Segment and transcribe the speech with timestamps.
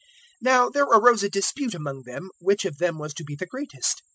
[0.01, 0.07] 009:046
[0.41, 4.01] Now there arose a dispute among them, which of them was to be the greatest.